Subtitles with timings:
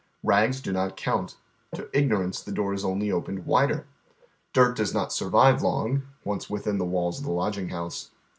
[0.23, 1.35] Rags do not count;
[1.75, 3.85] to ignorance the door is only opened wider.
[4.51, 8.09] Dirt does not sm vive long, once within the walls of the lodging house.